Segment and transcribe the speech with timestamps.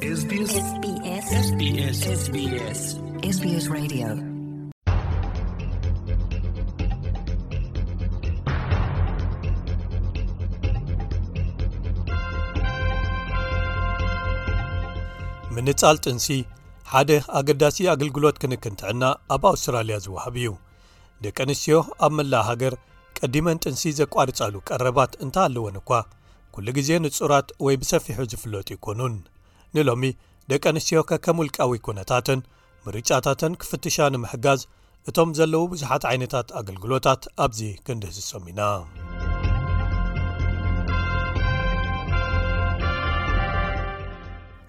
[0.00, 0.76] ምንጻል
[16.02, 16.36] ጥንሲ
[16.90, 20.52] ሓደ ኣገዳሲ ኣገልግሎት ክንክንትዕና ኣብ ኣውስትራልያ ዝውሃብ እዩ
[21.24, 22.76] ደቂ ኣንስትዮ ኣብ መላእ ሃገር
[23.20, 25.90] ቀዲመን ጥንሲ ዘቋርጻሉ ቀረባት እንታይኣለወን እኳ
[26.56, 29.16] ኩሉ ግዜ ንጹራት ወይ ብሰፊሑ ዝፍለጡ ይኮኑን
[29.76, 30.04] ንሎሚ
[30.50, 32.40] ደቂ ኣንስትዮ ከከምውልቃዊ ኩነታትን
[32.84, 34.60] ምርጫታትን ክፍትሻ ንምሕጋዝ
[35.08, 38.60] እቶም ዘለዉ ብዙሓት ዓይነታት ኣገልግሎታት ኣብዚ ክንዲህዝሶም ኢና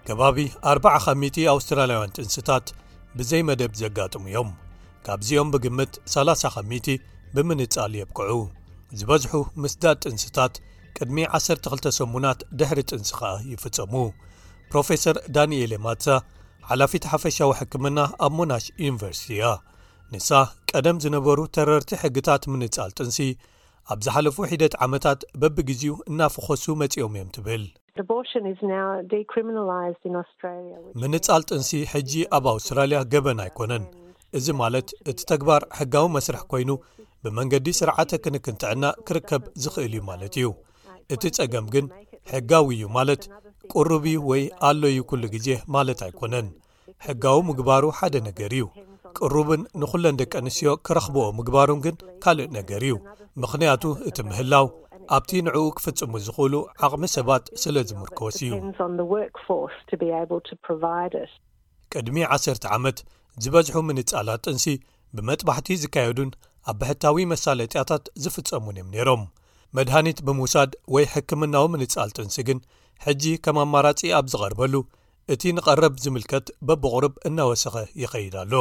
[0.08, 2.66] ከባቢ 400 ኣውስትራላውያን ጥንስታት
[3.18, 4.50] ብዘይመደብ ዘጋጥሙ እዮም
[5.06, 6.62] ካብዚኦም ብግምት 30 ኸ
[7.34, 8.38] ብምንፃል የብክዑ
[9.00, 9.32] ዝበዝሑ
[9.62, 10.54] ምስዳድ ጥንስታት
[10.96, 13.92] ቅድሚ 12 ሰሙናት ድሕሪ ጥንስ ኸኣ ይፍፀሙ
[14.72, 16.08] ፕሮፌሰር ዳንኤሌ ማትሳ
[16.70, 19.44] ሓላፊት ሓፈሻዊ ሕክምና ኣብ ሞናሽ ዩኒቨርሲቲ እያ
[20.12, 20.28] ንሳ
[20.70, 23.18] ቀደም ዝነበሩ ተረርቲ ሕግታት ምንፃል ጥንሲ
[23.92, 27.64] ኣብ ዝሓለፉ ሒደት ዓመታት በብግዜኡ እናፍኸሱ መፂኦም እዮም ትብል
[31.04, 33.84] ምንፃል ጥንሲ ሕጂ ኣብ ኣውስትራልያ ገበን ኣይኮነን
[34.40, 36.70] እዚ ማለት እቲ ተግባር ሕጋዊ መስርሕ ኮይኑ
[37.24, 40.48] ብመንገዲ ስርዓተ ክንክንትዕና ክርከብ ዝኽእል እዩ ማለት እዩ
[41.14, 41.86] እቲ ፀገም ግን
[42.34, 43.22] ሕጋዊ እዩ ማለት
[43.72, 46.48] ቅሩብ እ ወይ ኣሎዩ ኵሉ ግዜ ማለት ኣይኰነን
[47.06, 48.64] ሕጋዊ ምግባሩ ሓደ ነገር እዩ
[49.18, 52.96] ቅሩብን ንዅለን ደቀ ኣንስትዮ ክረኽብኦ ምግባሩን ግን ካልእ ነገር እዩ
[53.42, 54.66] ምኽንያቱ እቲ ምህላው
[55.16, 56.54] ኣብቲ ንዕኡ ክፍጽሙ ዝኽእሉ
[56.86, 58.52] ዓቕሚ ሰባት ስለ ዝምርከስ እዩ
[61.92, 62.98] ቅድሚ 1ሰር ዓመት
[63.44, 64.66] ዝበዝሑ ምንጻላት ጥንሲ
[65.16, 66.30] ብመጥባሕቲ ዝካየዱን
[66.70, 69.22] ኣብ ብሕታዊ መሳለጢያታት ዝፍጸሙን እዮም ነይሮም
[69.78, 72.58] መድሃኒት ብምውሳድ ወይ ሕክምናዊ ምንጻል ጥንሲ ግን
[73.04, 74.74] ሕጂ ከም ኣማራጺ ኣብ ዝቐርበሉ
[75.32, 78.54] እቲ ንቐረብ ዝምልከት በብቕርብ እናወሰኸ ይኸይድ ኣሎ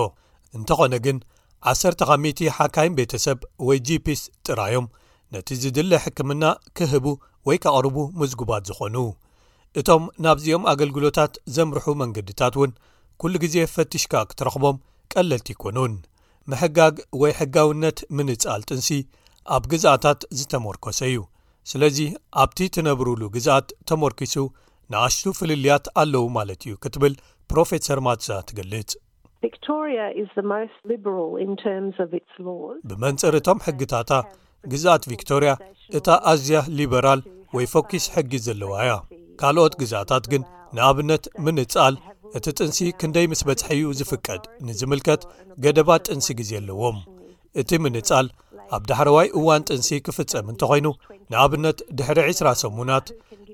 [0.58, 1.18] እንተዀነ ግን
[2.28, 4.86] 100 ሓካይን ቤተ ሰብ ወይ gፒስ ጥራዮም
[5.34, 6.44] ነቲ ዝድለ ሕክምና
[6.78, 7.06] ክህቡ
[7.48, 8.96] ወይ ኬቕርቡ ምዝጉባት ዝዀኑ
[9.80, 12.72] እቶም ናብዚኦም ኣገልግሎታት ዘምርሑ መንገድታት እውን
[13.22, 14.78] ኵሉ ግዜ ፈትሽካ ክትረኽቦም
[15.12, 15.94] ቀለልቲ ኣይኮኑን
[16.52, 18.90] ምሕጋግ ወይ ሕጋውነት ምንጻል ጥንሲ
[19.56, 21.18] ኣብ ግዛኣታት ዝተመርኰሰእዩ
[21.72, 22.00] ስለዚ
[22.42, 24.36] ኣብቲ ትነብሩሉ ግዝኣት ተመርኪሱ
[24.94, 27.14] ንኣሽቱ ፍልልያት ኣለዉ ማለት እዩ ክትብል
[27.52, 28.92] ፕሮፌሰር ማትዛ ትገልጽ
[32.90, 34.12] ብመንጽር እቶም ሕጊታታ
[34.72, 35.52] ግዛኣት ቪክቶርያ
[35.98, 37.22] እታ ኣዝያ ሊበራል
[37.58, 38.92] ወይ ፎኪስ ሕጊ ዘለዋእያ
[39.42, 40.44] ካልኦት ግዛእታት ግን
[40.78, 41.96] ንኣብነት ምንእጻል
[42.38, 45.22] እቲ ጥንሲ ክንደይ ምስ በጽሐኡ ዝፍቀድ ንዝምልከት
[45.66, 46.98] ገደባ ጥንሲ ግዜ ኣለዎም
[47.62, 48.28] እቲ ምንጻል
[48.76, 50.88] ኣብ ዳሕረዋይ እዋን ጥንሲ ክፍጸም እንተ ዀይኑ
[51.32, 53.08] ንኣብነት ድሕሪ 20ራ ሰሙናት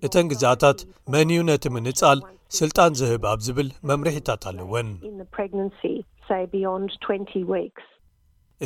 [0.05, 0.79] እተን ግዛእታት
[1.13, 2.19] መን ዩ ነቲ ምንጻል
[2.59, 4.89] ስልጣን ዝህብ ኣብ ዝብል መምርሒታት ኣለወን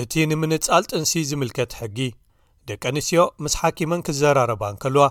[0.01, 1.99] እቲ ንምንጻል ጥንሲ ዝምልከት ሕጊ
[2.69, 5.05] ደቂ ኣንስትዮ ምስ ሓኪመን ክዘራረባ እንከልዋ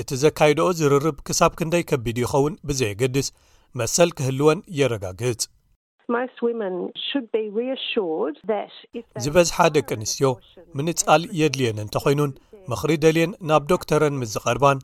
[0.00, 3.28] እቲ ዘካይድኦ ዝርርብ ክሳብ ክንደይ ከቢዱ ይኸውን ብዘየገድስ
[3.80, 5.42] መሰል ክህልወን የረጋግጽ
[9.24, 10.28] ዝበዝሓ ደቂ ኣንስትዮ
[10.78, 12.30] ምንጻል የድልየን እንተኮይኑን
[12.70, 14.78] ምኽሪ ደልየን ናብ ዶክተረን ምዝቐርባን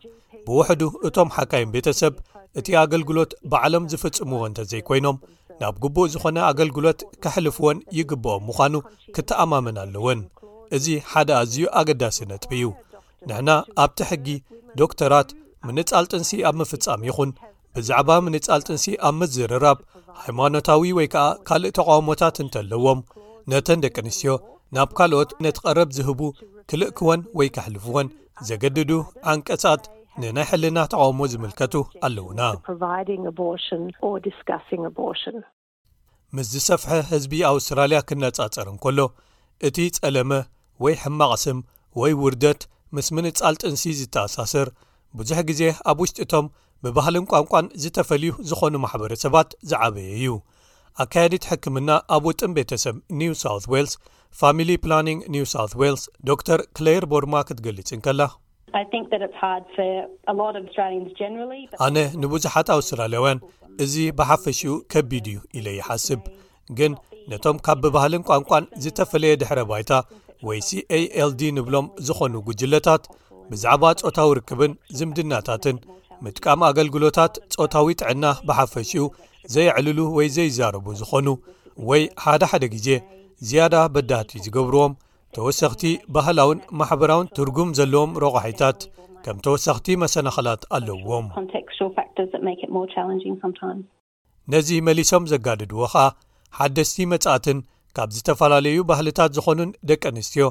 [0.47, 2.15] ብውሕዱ እቶም ሓካይን ቤተሰብ
[2.61, 5.17] እቲ ኣገልግሎት ብዓለም ዝፍጽምዎ እንተዘይኮይኖም
[5.63, 8.75] ናብ ግቡእ ዝኾነ ኣገልግሎት ከሕልፍዎን ይግብኦም ምዃኑ
[9.17, 10.21] ክተኣማመን ኣለወን
[10.79, 12.65] እዚ ሓደ ኣዝዩ ኣገዳሲ ነጥብ እዩ
[13.29, 13.51] ንሕና
[13.87, 14.29] ኣብቲ ሕጊ
[14.83, 15.31] ዶክተራት
[15.69, 17.31] ምንጻል ጥንሲ ኣብ ምፍጻሚ ይኹን
[17.77, 19.79] ብዛዕባ ምንፃል ጥንሲ ኣብ ምዝርራብ
[20.25, 23.01] ሃይማኖታዊ ወይ ከዓ ካልእ ተቃውሞታት እንተለዎም
[23.53, 24.35] ነተን ደቂ ኣንስትዮ
[24.77, 26.21] ናብ ካልኦት ነቲ ቐረብ ዝህቡ
[26.71, 28.09] ክልእ ክወን ወይ ክሕልፍዎን
[28.49, 28.91] ዘገድዱ
[29.33, 29.83] ዓንቀፃት
[30.23, 31.75] ንናይ ሕልና ተቃውሞ ዝምልከቱ
[32.07, 32.41] ኣለውና
[36.37, 39.01] ምስ ዝሰፍሐ ህዝቢ ኣውስትራልያ ክነፃፀርን ከሎ
[39.67, 40.31] እቲ ፀለመ
[40.85, 41.59] ወይ ሕማቅስም
[42.01, 42.63] ወይ ውርደት
[42.97, 44.69] ምስ ምንፃል ጥንሲ ዝተኣሳስር
[45.19, 46.47] ብዙሕ ግዜ ኣብ ውሽጡ እቶም
[46.85, 50.33] ብባህልን ቋንቋን ዝተፈልዩ ዝኾኑ ማሕበረሰባት ዝዓበየ እዩ
[51.03, 53.93] ኣካየዲት ሕክምና ኣብ ውጥን ቤተሰብ ኒውሳው ዋልስ
[54.41, 55.55] ፋሚሊ ፕላኒግ ኒውሳ
[55.95, 58.23] ልስ ዶር ክሌር ቦርማ ክትገሊጽንከላ
[61.87, 63.43] ኣነ ንብዙሓት ኣውስትራልያውያን
[63.87, 66.23] እዚ ብሓፈሽኡ ከቢድ እዩ ኢለ ይሓስብ
[66.81, 66.93] ግን
[67.33, 69.93] ነቶም ካብ ብባህልን ቋንቋን ዝተፈለየ ድሕረ ባይታ
[70.49, 73.05] ወይ cald ንብሎም ዝኾኑ ጉጅለታት
[73.51, 75.77] ብዛዕባ ፆታ ዊ ርክብን ዝምድናታትን
[76.25, 79.05] ምጥቃሚ ኣገልግሎታት ፆታዊ ጥዕና ብሓፈሽኡ
[79.55, 81.27] ዘይዕልሉ ወይ ዘይዛረቡ ዝኾኑ
[81.89, 82.89] ወይ ሓደሓደ ግዜ
[83.49, 84.93] ዝያዳ በዳህቲ ዝገብርዎም
[85.37, 85.83] ተወሰኽቲ
[86.15, 88.81] ባህላውን ማሕበራውን ትርጉም ዘለዎም ረቑሒታት
[89.25, 91.27] ከም ተወሳኽቲ መሰናኸላት ኣለውዎም
[94.53, 96.07] ነዚ መሊሶም ዘጋድድዎ ኸዓ
[96.59, 97.59] ሓደስቲ መጻእትን
[97.97, 100.45] ካብ ዝተፈላለዩ ባህልታት ዝኾኑን ደቂ ኣንስትዮ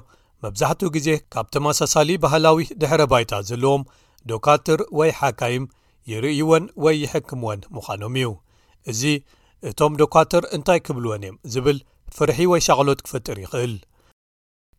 [0.43, 3.83] መብዛሕትኡ ግዜ ካብ ተመሳሳሊ ባህላዊ ድሕረ ባይታት ዘለዎም
[4.31, 5.63] ዶኳትር ወይ ሓካይም
[6.11, 8.29] ይርእይዎን ወይ ይሕክምወን ምዃኖም እዩ
[8.91, 9.01] እዚ
[9.69, 11.77] እቶም ዶኳትር እንታይ ኪብልወን እዮም ዚብል
[12.15, 13.75] ፍርሒ ወይ ሻቕሎት ክፍጥር ይኽእል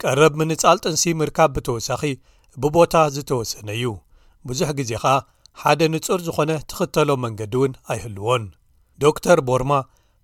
[0.02, 2.02] ቀረብ ምንጻል ጥንሲ ምርካብ ብተወሳኺ
[2.62, 3.84] ብቦታ ዝተወሰነ እዩ
[4.48, 5.14] ብዙሕ ግዜ ኸኣ
[5.62, 8.44] ሓደ ንጹር ዝዀነ ትኽተሎም መንገዲ እውን ኣይህልዎን
[9.02, 9.72] ዶክር ቦርማ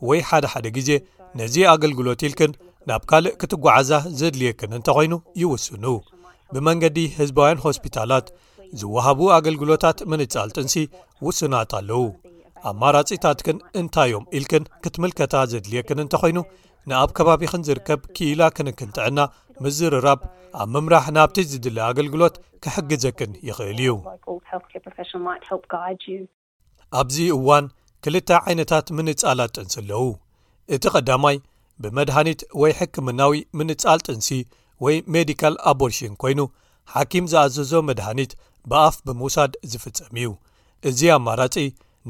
[0.09, 0.91] ወይ ሓደሓደ ግዜ
[1.41, 2.53] ነዚ ኣገልግሎት ኢልክን
[2.89, 5.13] ናብ ካልእ ክትጓዓዛ ዘድልየክን እንተኾይኑ
[5.43, 5.85] ይውስኑ
[6.55, 8.27] ብመንገዲ ህዝባውያን ሆስፒታላት
[8.81, 10.77] ዝወሃቡ ኣገልግሎታት ምንፃል ጥንሲ
[11.27, 12.05] ውስናት ኣለው
[12.69, 16.39] ኣ ማራጺታትክን እንታይዮም ኢልክን ክትምልከታ ዘድልየክን እንተኮይኑ
[16.91, 19.21] ንኣብ ከባቢክን ዝርከብ ክኢላ ክንክንጥዕና
[19.65, 20.21] ምዝርራብ
[20.63, 22.35] ኣብ ምምራህ ናብቲ ዝድሊ ኣገልግሎት
[22.65, 23.97] ክሕግዘክን ይኽእል እዩ
[27.01, 27.65] ኣብዚ እዋን
[28.07, 30.05] ክልተ ዓይነታት ምንፃላት ጥንሲ ኣለው
[30.75, 31.37] እቲ ቀዳማይ
[31.83, 34.29] ብመድሃኒት ወይ ሕክምናዊ ምንፃል ጥንሲ
[34.85, 36.41] ወይ ሜዲካል ኣቦርሽን ኮይኑ
[36.95, 38.33] ሓኪም ዝኣዘዞ መድሃኒት
[38.71, 40.29] ብኣፍ ብምውሳድ ዝፍጸም እዩ
[40.89, 41.55] እዚ ኣማራጺ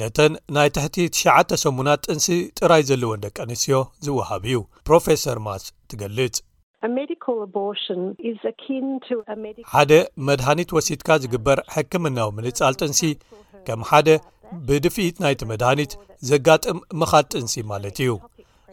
[0.01, 2.27] ነተን ናይ ትሕቲ 98ሙናት ጥንሲ
[2.59, 3.77] ጥራይ ዘለዎን ደቂ ኣንስትዮ
[4.07, 4.59] ዝወሃብ እዩ
[4.89, 6.37] ፕሮፌሰር ማስ ትገልጽ
[9.75, 9.93] ሓደ
[10.29, 13.01] መድሃኒት ወሲድካ ዝግበር ሕክምናዊ ምንጻል ጥንሲ
[13.69, 14.09] ከም ሓደ
[14.67, 15.95] ብድፊኢት ናይቲ መድሃኒት
[16.33, 18.11] ዘጋጥም ምኻድ ጥንሲ ማለት እዩ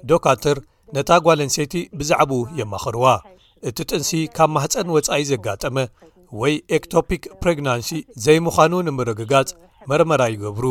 [0.09, 0.57] ዶ ካትር
[0.97, 3.05] ነታ ጓልንሴይቲ ብዛዕባ የማኽርዋ
[3.69, 5.75] እቲ ጥንሲ ካብ ማህፀን ወፃኢ ዘጋጠመ
[6.41, 7.89] ወይ ኤክቶፒክ ፕሬግናንሲ
[8.23, 9.49] ዘይምዃኑ ንምርግጋጽ
[9.89, 10.65] መርመራ ይገብሩ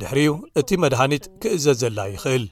[0.00, 2.44] ድሕሪኡ እቲ መድሃኒት ክእዘ ዘላ ይኽእል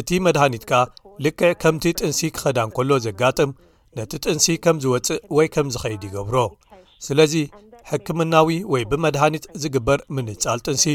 [0.00, 0.82] እቲ መድሃኒት ከ
[1.24, 3.50] ልክዕ ከምቲ ጥንሲ ክኸዳን ከሎ ዘጋጥም
[3.98, 6.36] ነቲ ጥንሲ ከም ዝወፅእ ወይ ከም ዝኸይድ ይገብሮ
[7.06, 7.34] ስለዚ
[7.90, 10.86] ሕክምናዊ ወይ ብመድሃኒት ዝግበር ምንፃል ጥንሲ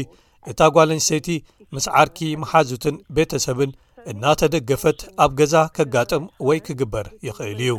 [0.50, 1.28] እታ ጓልንሰይቲ
[1.74, 3.70] ምስ ዓርኪ መሓዙትን ቤተሰብን
[4.10, 7.74] እናተደገፈት ኣብ ገዛ ከጋጥም ወይ ክግበር ይኽእል እዩ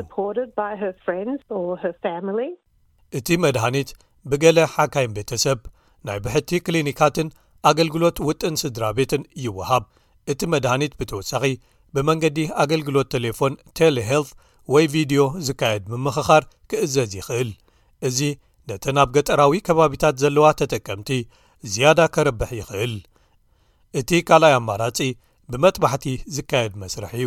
[3.20, 3.90] እቲ መድሃኒት
[4.32, 5.60] ብገለ ሓካይን ቤተሰብ
[6.08, 7.30] ናይ ብሕቲ ክሊኒካትን
[7.70, 9.84] ኣገልግሎት ውጥን ስድራ ቤትን ይውሃብ
[10.32, 11.44] እቲ መድሃኒት ብተወሳኺ
[11.96, 14.32] ብመንገዲ ኣገልግሎት ቴሌፎን ቴሌ ሄልት
[14.74, 17.52] ወይ ቪድዮ ዝካየድ ምምኽኻር ክእዘዝ ይኽእል
[18.08, 18.20] እዚ
[18.70, 21.10] ነተን ኣብ ገጠራዊ ከባቢታት ዘለዋ ተጠቀምቲ
[21.74, 22.94] ዝያዳ ከርብሕ ይኽእል
[24.00, 24.98] እቲ ካልኣይ ኣማራጺ
[25.52, 26.06] ብመጥባሕቲ
[26.36, 27.26] ዝካየድ መስርሕ እዩ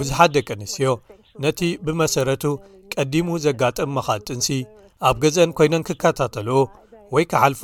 [0.00, 0.90] ብዙሓት ደቂ ኣንስትዮ
[1.44, 2.44] ነቲ ብመሰረቱ
[2.94, 4.48] ቀዲሙ ዘጋጥም መኻል ጥንሲ
[5.08, 6.48] ኣብ ገዘአን ኮይነን ክከታተል
[7.14, 7.62] ወይ ክሓልፎ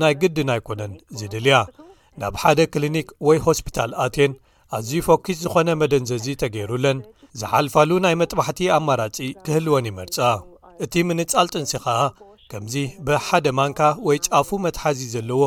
[0.00, 1.58] ናይ ግድን ኣይኮነን ዝድልያ
[2.20, 4.32] ናብ ሓደ ክሊኒክ ወይ ሆስፒታል ኣትን
[4.76, 6.98] ኣዝዩ ፎኪስ ዝኾነ መደንዘዚ ተገይሩለን
[7.40, 10.18] ዝሓልፋሉ ናይ መጥባሕቲ ኣማራፂ ክህልወን ይመርፃ
[10.84, 11.96] እቲ ምንፃል ጥንሲ ከዓ
[12.50, 12.74] ከምዚ
[13.06, 15.42] ብሓደ ማንካ ወይ ጫፉ መትሓዚ ዘለዎ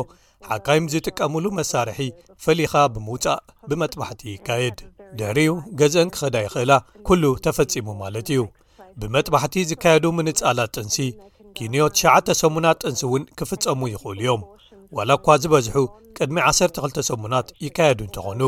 [0.52, 1.98] ሓካይም ዝጥቀምሉ መሳርሒ
[2.44, 4.78] ፈሊኻ ብምውፃእ ብመጥባሕቲ ይካየድ
[5.18, 6.72] ድሕሪኡ ገዝአን ክኸዳ ይኽእላ
[7.06, 8.40] ኩሉ ተፈጺሙ ማለት እዩ
[9.02, 10.96] ብመጥባሕቲ ዝካየዱ ምንፃላት ጥንሲ
[11.58, 14.42] ኪንዮ 99 ሰሙናት ጥንሲ እውን ክፍፀሙ ይኽእሉ እዮም
[14.98, 15.76] ዋላ እኳ ዝበዝሑ
[16.18, 18.40] ቅድሚ 12 ሰሙናት ይካየዱ እንተኾኑ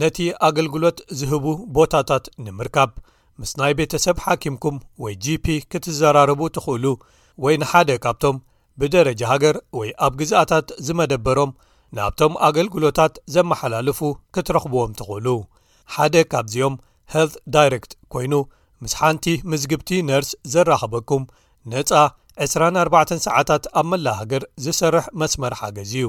[0.00, 1.44] ነቲ ኣገልግሎት ዝህቡ
[1.78, 2.90] ቦታታት ንምርካብ
[3.40, 6.84] ምስ ናይ ቤተ ሰብ ሓኪምኩም ወይ gp ክትዘራርቡ ትኽእሉ
[7.44, 8.36] ወይ ንሓደ ካብቶም
[8.80, 11.50] ብደረጃ ሃገር ወይ ኣብ ግዝኣታት ዝመደበሮም
[11.96, 13.98] ናብቶም ኣገልግሎታት ዘመሓላልፉ
[14.34, 15.26] ክትረኽብዎም ትኽእሉ
[15.94, 16.76] ሓደ ካብዚኦም
[17.14, 18.34] ሄልት ዳይረክት ኮይኑ
[18.84, 21.24] ምስ ሓንቲ ምዝግብቲ ነርስ ዘራኸበኩም
[21.72, 21.90] ነፃ
[22.44, 26.06] 24 ሰዓታት ኣብ መላ ሃገር ዝሰርሕ መስመር ሓገዝ እዩ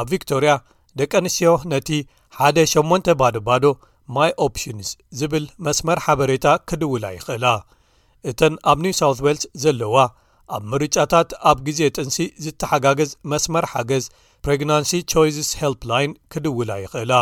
[0.00, 0.52] ኣብ ቪክቶርያ
[0.98, 1.90] ደቀ ኣንስትዮ ነቲ
[2.38, 3.64] ሓደ 8 ባዶ ባዶ
[4.16, 7.46] ማይ ኦፕሽንስ ዝብል መስመር ሓበሬታ ክድውላ ይኽእላ
[8.30, 9.96] እተን ኣብ ኒው ሳውት ዌልስ ዘለዋ
[10.56, 14.04] ኣብ ምርጫታት ኣብ ግዜ ጥንሲ ዝተሓጋገዝ መስመር ሓገዝ
[14.44, 17.12] ፕሬግናንሲ ቾይስስ ሃልፕላይን ክድውላ ይኽእላ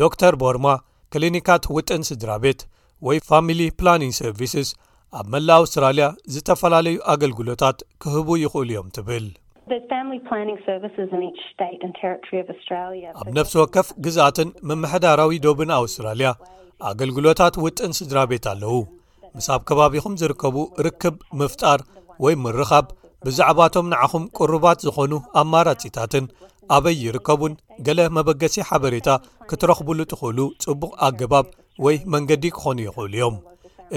[0.00, 0.66] ዶ ተር ቦርማ
[1.14, 2.60] ክሊኒካት ውጥን ስድራ ቤት
[3.06, 4.68] ወይ ፋሚሊ ፕላኒንግ ሰርቪስስ
[5.20, 9.24] ኣብ መላእ ኣውስትራልያ ዝተፈላለዩ ኣገልግሎታት ክህቡ ይኽእሉ እዮም ትብል
[13.20, 16.28] ኣብ ነፍሲ ወከፍ ግዛኣትን መምሕዳራዊ ዶብን ኣውስትራልያ
[16.90, 18.74] ኣገልግሎታት ውጥን ስድራ ቤት ኣለዉ
[19.38, 20.56] ምስ ኣብ ከባቢኹም ዝርከቡ
[20.88, 21.80] ርክብ ምፍጣር
[22.24, 22.86] ወይ ምርካብ
[23.26, 26.24] ብዛዕባቶም ንዓኹም ቅርባት ዝኾኑ ኣማራፂታትን
[26.76, 27.52] ኣበይ ይርከቡን
[27.86, 29.08] ገለ መበገሲ ሓበሬታ
[29.50, 31.46] ክትረኽብሉ ትኽእሉ ፅቡቕ ኣገባብ
[31.84, 33.36] ወይ መንገዲ ክኾኑ ይኽእሉ እዮም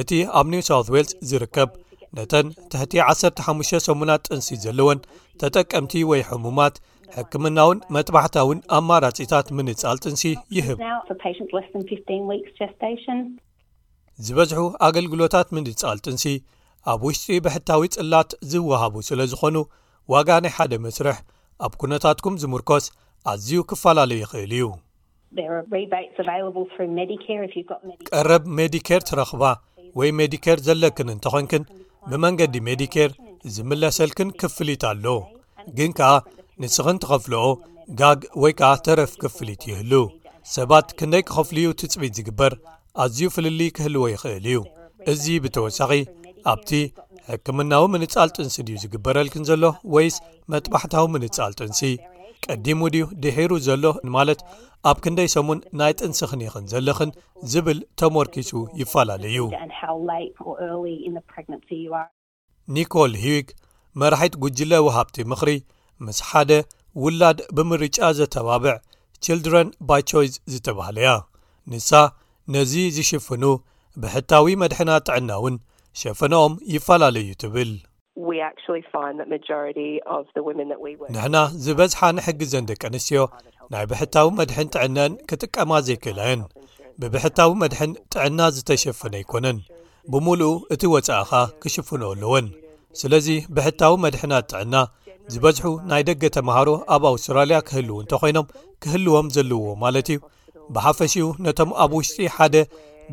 [0.01, 1.70] እቲ ኣብ ኒውሳው ዌልስ ዝርከብ
[2.18, 5.00] ነተን ተሕቲ 158 ጥንሲ ዘለወን
[5.42, 6.75] ተጠቀምቲ ወይ ሕሙማት
[7.15, 10.24] ሕክምናውን መጥባሕታውን ኣማራፂታት ምንፃል ጥንሲ
[10.58, 10.80] ይህብ
[14.25, 16.25] ዝበዝሑ ኣገልግሎታት ምንፃል ጥንሲ
[16.92, 19.56] ኣብ ውሽጢ ብሕታዊ ጽላት ዝወሃቡ ስለ ዝኾኑ
[20.13, 21.18] ዋጋ ናይ ሓደ መስርሕ
[21.66, 22.86] ኣብ ኵነታትኩም ዝምርኮስ
[23.32, 24.66] ኣዝዩ ክፋላለዩ ይኽእል እዩ
[28.10, 29.44] ቀረብ ሜዲኬር ትረኽባ
[30.00, 31.63] ወይ ሜዲኬር ዘለክን እንተ ኾንክን
[32.12, 33.10] ብመንገዲ ሜዲኬር
[33.58, 35.06] ዝምለሰልክን ክፍሊት ኣሎ
[35.78, 36.12] ግን ከኣ
[36.63, 37.44] ንስኽን ትኸፍልኦ
[38.00, 39.94] ጋግ ወይ ከዓ ተረፍ ክፍሊት ይህሉ
[40.56, 42.54] ሰባት ክንደይ ክኸፍልዩ ትፅቢት ዝግበር
[43.04, 44.58] ኣዝዩ ፍልሊ ክህልዎ ይኽእል እዩ
[45.12, 45.92] እዚ ብተወሳኺ
[46.51, 46.71] ኣብቲ
[47.31, 49.63] ሕክምናዊ ምንፃል ጥንሲ ድዩ ዝግበረልክን ዘሎ
[49.95, 50.15] ወይስ
[50.53, 51.81] መጥባሕታዊ ምንፃል ጥንሲ
[52.45, 53.83] ቀዲሙ ድዩ ድሒሩ ዘሎ
[54.15, 54.39] ማለት
[54.89, 57.12] ኣብ ክንደይ ሰሙን ናይ ጥንስ ኽን ይኽን ዘለኽን
[57.51, 59.38] ዝብል ተመርኪሱ ይፋላለዩ
[62.77, 63.47] ኒኮል ህግ
[64.01, 65.50] መራሒት ጉጅለ ወሃብቲ ምኽሪ
[66.05, 66.51] ምስ ሓደ
[67.03, 68.75] ውላድ ብምርጫ ዘተባብዕ
[69.35, 71.12] ልድረን ባ ቾይስ ዝተባሃለያ
[71.73, 71.89] ንሳ
[72.53, 73.43] ነዚ ዝሽፍኑ
[74.03, 75.55] ብሕታዊ መድሐና ጥዕና እውን
[76.01, 77.71] ሸፈነኦም ይፈላለዩ ትብል
[81.13, 83.21] ንሕና ዝበዝሓንሕግዘን ደቂ ኣንስትዮ
[83.73, 86.41] ናይ ብሕታዊ መድሕን ጥዕነአን ክጥቀማ ዘይክእላየን
[87.01, 89.59] ብብሕታዊ መድሕን ጥዕና ዝተሸፈነ ኣይኮነን
[90.13, 91.31] ብምሉእ እቲ ወፃእኻ
[91.63, 92.47] ክሽፍንኦ ኣለዎን
[93.00, 94.75] ስለዚ ብሕታዊ መድሕናት ጥዕና
[95.33, 98.50] ዝበዝሑ ናይ ደገ ተምሃሮ ኣብ ኣውስትራልያ ክህልው እንተኮይኖም
[98.83, 100.21] ክህልዎም ዘለውዎ ማለት እዩ
[100.75, 102.55] ብሓፈሽኡ ነቶም ኣብ ውሽጢ ሓደ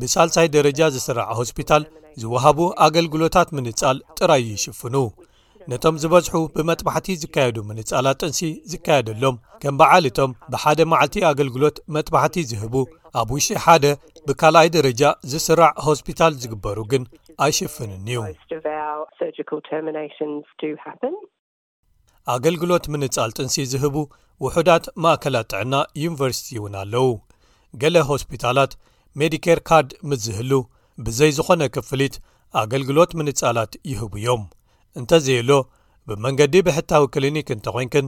[0.01, 1.83] ብሳልሳይ ደረጃ ዝስራዕ ሆስፒታል
[2.21, 4.95] ዝወሃቡ ኣገልግሎታት ምንፃል ጥራይ ይሽፍኑ
[5.71, 8.39] ነቶም ዝበዝሑ ብመጥባሕቲ ዝካየዱ ምንፃላት ጥንሲ
[8.71, 12.75] ዝካየደሎም ከም በዓልቶም ብሓደ ማዓልቲ ኣገልግሎት መጥባሕቲ ዝህቡ
[13.21, 13.85] ኣብ ውሽጢ ሓደ
[14.27, 17.03] ብካልኣይ ደረጃ ዝስራዕ ሆስፒታል ዝግበሩ ግን
[17.47, 18.21] ኣይሽፍንን እዩ
[22.35, 23.95] ኣገልግሎት ምንፃል ጥንሲ ዝህቡ
[24.45, 27.07] ውሑዳት ማእከላት ጥዕና ዩኒቨርሲቲ እውን ኣለው
[27.83, 28.71] ገለ ሆስፒታላት
[29.19, 30.51] ሜዲኬር ካድ ምስ ዝህሉ
[31.05, 32.13] ብዘይ ዝዀነ ክፍሊት
[32.59, 34.43] ኣገልግሎት ምንጻላት ይህቡ እዮም
[34.99, 35.49] እንተዘየሎ
[36.09, 38.07] ብመንገዲ ብሕታዊ ክሊኒክ እንተ ዄንክን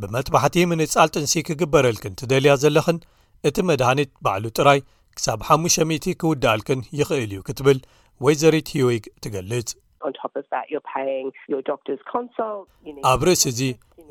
[0.00, 2.98] ብመጥባሕቲ ምንጻል ጥንሲ ክግበረልክን ትደልያ ዘለኽን
[3.50, 4.80] እቲ መድሃኒት ባዕሉ ጥራይ
[5.16, 7.80] ክሳብ 5000 ክውዳኣልክን ይኽእል እዩ ክትብል
[8.26, 9.70] ወይ ዘሪት ህዮግ ትገልጽ
[13.12, 13.60] ኣብ ርእሲ እዚ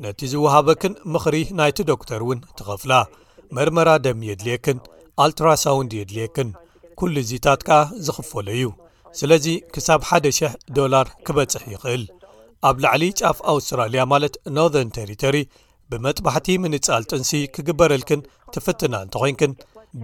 [0.06, 2.92] ነቲ ዝወሃበክን ምኽሪ ናይቲ ዶክተር እውን ትኸፍላ
[3.58, 4.78] መርመራ ደም የድልየክን
[5.24, 6.48] ኣልትራሳውንድ የድልየክን
[7.00, 8.66] ኩሉ ዚታት ከኣ ዝኽፈለ እዩ
[9.18, 12.04] ስለዚ ክሳብ 1,000 ዶላር ክበፅሕ ይኽእል
[12.68, 15.36] ኣብ ላዕሊ ጫፍ ኣውስትራልያ ማለት ኖርዘርን ተሪቶሪ
[15.90, 18.20] ብመጥባሕቲ ምንፃል ጥንሲ ክግበረልክን
[18.54, 19.52] ትፍትና እንተ ኮንክን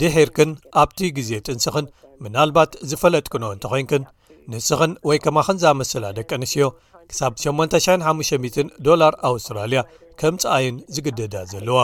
[0.00, 0.50] ድሒርክን
[0.82, 1.86] ኣብቲ ግዜ ጥንስኽን
[2.24, 4.02] ምናልባት ዝፈለጥክኖ እንተ ኮንክን
[4.52, 6.66] ንስኽን ወይ ከማ ክንዝመስላ ደቂ ኣንስትዮ
[7.12, 9.80] ክሳብ 80500 ዶላር ኣውስትራልያ
[10.20, 11.80] ከምፀኣይን ዝግደዳ ዘለዋ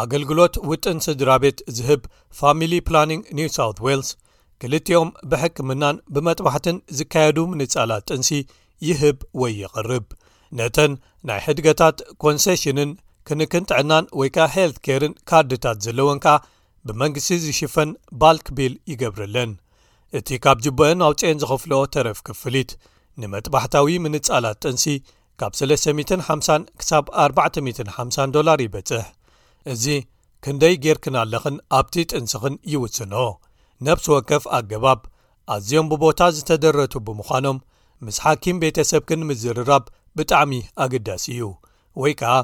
[0.00, 2.00] ኣገልግሎት ውጥን ስድራ ቤት ዚህብ
[2.38, 4.08] ፋሚሊ ፕላኒንግ ኒው ሳውት ዌልስ
[4.62, 8.30] ክልቲኦም ብሕክምናን ብመጥባሕትን ዝካየዱ ምንጻላት ጥንሲ
[8.88, 10.06] ይህብ ወይ ይቕርብ
[10.58, 10.92] ነተን
[11.28, 12.90] ናይ ሕድገታት ኮንሴሽንን
[13.28, 16.36] ክንክን ጥዕናን ወይ ከ ሄልት ኬርን ካርድታት ዘለወን ከኣ
[16.88, 17.90] ብመንግስቲ ዝሽፈን
[18.22, 19.50] ባልክቢል ይገብርለን
[20.18, 22.70] እቲ ካብ ጅብአን ኣውጺአን ዝኸፍሎ ተረፍ ክፍሊት
[23.22, 24.86] ንመጥባሕታዊ ምንጻላት ጥንሲ
[25.40, 26.90] ካብ 3050 ክሳ
[27.26, 29.04] 4050 ላር ይበጽሕ
[29.72, 29.86] እዚ
[30.44, 33.14] ክንደይ ጌር ክን ኣለኽን ኣብቲ ጥንስኽን ይውስኖ
[33.86, 35.00] ነብሲ ወከፍ ኣገባብ
[35.54, 37.58] ኣዝዮም ብቦታ ዝተደረቱ ብምዃኖም
[38.06, 39.84] ምስ ሓኪም ቤተ ሰብክን ምዝርራብ
[40.18, 40.52] ብጣዕሚ
[40.84, 41.42] ኣገዳሲ እዩ
[42.02, 42.34] ወይ ከኣ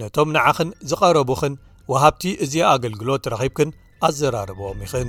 [0.00, 1.54] ነቶም ንዓኽን ዝቐረቡኽን
[1.92, 3.70] ወሃብቲ እዚ ኣገልግሎት ረኺብክን
[4.08, 5.08] ኣዘራርብዎም ኢኽን